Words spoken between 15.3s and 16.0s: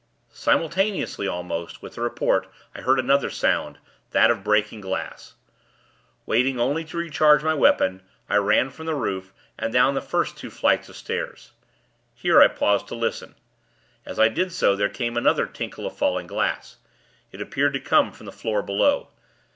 tinkle of